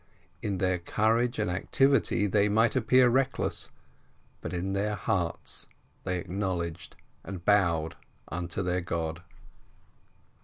[0.41, 3.69] In their courage and activity they might appear reckless,
[4.41, 5.67] but in their hearts
[6.05, 7.95] they acknowledged and bowed
[8.27, 9.21] unto their God.